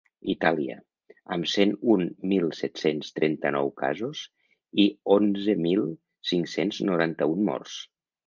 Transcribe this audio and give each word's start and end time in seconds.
Itàlia, 0.33 0.75
amb 1.35 1.47
cent 1.51 1.73
un 1.95 2.05
mil 2.31 2.47
set-cents 2.59 3.11
trenta-nou 3.19 3.69
casos 3.83 4.23
i 4.83 4.87
onzen 5.19 5.63
mil 5.69 5.85
cinc-cents 6.33 6.83
noranta-un 6.91 7.47
morts. 7.51 7.77